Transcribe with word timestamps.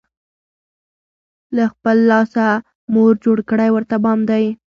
له 1.55 1.63
خپل 1.73 1.97
لاسه، 2.09 2.47
مور 2.93 3.13
جوړ 3.23 3.37
کړی 3.49 3.69
ورته 3.73 3.95
بام 4.03 4.19
دی 4.29 4.45